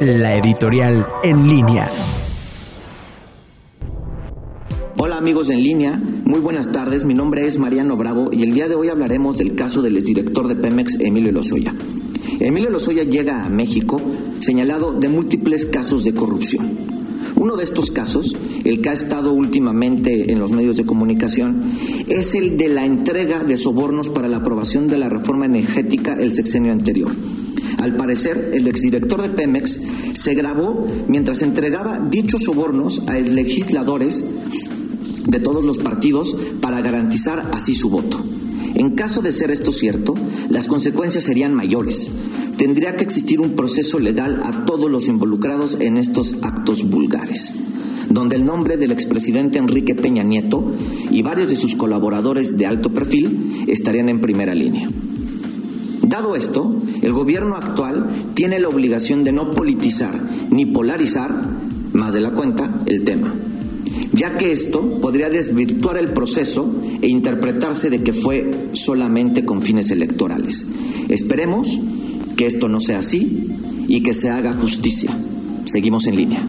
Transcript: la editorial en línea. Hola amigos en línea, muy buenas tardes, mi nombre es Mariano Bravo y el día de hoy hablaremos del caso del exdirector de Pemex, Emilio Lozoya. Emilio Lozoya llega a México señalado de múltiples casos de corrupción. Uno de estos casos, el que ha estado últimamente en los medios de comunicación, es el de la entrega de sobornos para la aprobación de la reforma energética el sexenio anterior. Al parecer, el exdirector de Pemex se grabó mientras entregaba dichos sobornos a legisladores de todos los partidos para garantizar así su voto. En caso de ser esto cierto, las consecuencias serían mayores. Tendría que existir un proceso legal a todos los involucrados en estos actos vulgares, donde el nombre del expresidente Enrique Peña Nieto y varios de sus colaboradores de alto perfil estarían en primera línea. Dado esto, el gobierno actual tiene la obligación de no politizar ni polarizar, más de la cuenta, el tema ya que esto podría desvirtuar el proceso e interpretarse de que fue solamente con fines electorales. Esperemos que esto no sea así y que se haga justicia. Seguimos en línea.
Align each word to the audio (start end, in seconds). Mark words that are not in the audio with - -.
la 0.00 0.36
editorial 0.36 1.06
en 1.22 1.48
línea. 1.48 1.88
Hola 4.96 5.16
amigos 5.16 5.50
en 5.50 5.62
línea, 5.62 6.00
muy 6.24 6.40
buenas 6.40 6.72
tardes, 6.72 7.04
mi 7.04 7.14
nombre 7.14 7.46
es 7.46 7.58
Mariano 7.58 7.96
Bravo 7.96 8.30
y 8.32 8.42
el 8.42 8.52
día 8.52 8.68
de 8.68 8.74
hoy 8.74 8.88
hablaremos 8.88 9.38
del 9.38 9.54
caso 9.54 9.82
del 9.82 9.96
exdirector 9.96 10.48
de 10.48 10.56
Pemex, 10.56 11.00
Emilio 11.00 11.32
Lozoya. 11.32 11.74
Emilio 12.40 12.70
Lozoya 12.70 13.04
llega 13.04 13.44
a 13.44 13.48
México 13.48 14.00
señalado 14.40 14.92
de 14.92 15.08
múltiples 15.08 15.66
casos 15.66 16.04
de 16.04 16.14
corrupción. 16.14 16.66
Uno 17.36 17.56
de 17.56 17.64
estos 17.64 17.90
casos, 17.90 18.36
el 18.64 18.80
que 18.80 18.90
ha 18.90 18.92
estado 18.92 19.32
últimamente 19.32 20.30
en 20.32 20.38
los 20.38 20.52
medios 20.52 20.76
de 20.76 20.86
comunicación, 20.86 21.62
es 22.08 22.34
el 22.34 22.56
de 22.56 22.68
la 22.68 22.84
entrega 22.84 23.42
de 23.42 23.56
sobornos 23.56 24.08
para 24.10 24.28
la 24.28 24.38
aprobación 24.38 24.88
de 24.88 24.98
la 24.98 25.08
reforma 25.08 25.46
energética 25.46 26.14
el 26.14 26.32
sexenio 26.32 26.72
anterior. 26.72 27.10
Al 27.78 27.96
parecer, 27.96 28.50
el 28.54 28.66
exdirector 28.68 29.22
de 29.22 29.28
Pemex 29.30 29.80
se 30.14 30.34
grabó 30.34 30.86
mientras 31.08 31.42
entregaba 31.42 31.98
dichos 31.98 32.44
sobornos 32.44 33.02
a 33.06 33.18
legisladores 33.18 34.24
de 35.26 35.40
todos 35.40 35.64
los 35.64 35.78
partidos 35.78 36.36
para 36.60 36.80
garantizar 36.80 37.50
así 37.52 37.74
su 37.74 37.90
voto. 37.90 38.20
En 38.74 38.90
caso 38.90 39.20
de 39.20 39.32
ser 39.32 39.50
esto 39.50 39.70
cierto, 39.70 40.14
las 40.48 40.66
consecuencias 40.66 41.24
serían 41.24 41.54
mayores. 41.54 42.10
Tendría 42.56 42.96
que 42.96 43.04
existir 43.04 43.40
un 43.40 43.50
proceso 43.50 43.98
legal 43.98 44.40
a 44.44 44.64
todos 44.64 44.90
los 44.90 45.08
involucrados 45.08 45.76
en 45.80 45.96
estos 45.96 46.42
actos 46.42 46.88
vulgares, 46.88 47.54
donde 48.08 48.36
el 48.36 48.44
nombre 48.44 48.76
del 48.76 48.92
expresidente 48.92 49.58
Enrique 49.58 49.94
Peña 49.94 50.22
Nieto 50.22 50.64
y 51.10 51.22
varios 51.22 51.48
de 51.50 51.56
sus 51.56 51.74
colaboradores 51.74 52.56
de 52.56 52.66
alto 52.66 52.92
perfil 52.92 53.64
estarían 53.66 54.08
en 54.08 54.20
primera 54.20 54.54
línea. 54.54 54.88
Dado 56.02 56.36
esto, 56.36 56.74
el 57.02 57.12
gobierno 57.12 57.56
actual 57.56 58.08
tiene 58.34 58.58
la 58.58 58.68
obligación 58.68 59.24
de 59.24 59.32
no 59.32 59.52
politizar 59.52 60.18
ni 60.50 60.66
polarizar, 60.66 61.34
más 61.92 62.12
de 62.14 62.20
la 62.20 62.30
cuenta, 62.30 62.82
el 62.86 63.04
tema 63.04 63.34
ya 64.12 64.36
que 64.36 64.52
esto 64.52 65.00
podría 65.00 65.30
desvirtuar 65.30 65.96
el 65.96 66.12
proceso 66.12 66.74
e 67.00 67.08
interpretarse 67.08 67.90
de 67.90 68.02
que 68.02 68.12
fue 68.12 68.68
solamente 68.74 69.44
con 69.44 69.62
fines 69.62 69.90
electorales. 69.90 70.66
Esperemos 71.08 71.78
que 72.36 72.46
esto 72.46 72.68
no 72.68 72.80
sea 72.80 72.98
así 72.98 73.48
y 73.88 74.02
que 74.02 74.12
se 74.12 74.30
haga 74.30 74.54
justicia. 74.54 75.10
Seguimos 75.64 76.06
en 76.06 76.16
línea. 76.16 76.40